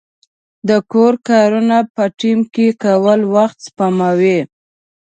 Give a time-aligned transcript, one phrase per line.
[0.69, 4.39] د کور کارونه په ټیم کې کول وخت سپموي.